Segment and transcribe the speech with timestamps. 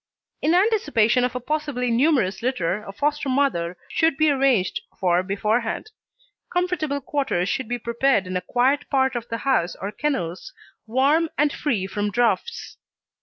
[0.41, 5.91] In anticipation of a possibly numerous litter, a foster mother should be arranged for beforehand.
[6.51, 10.53] Comfortable quarters should be prepared in a quiet part of the house or kennels,
[10.87, 12.77] warm, and free from draughts.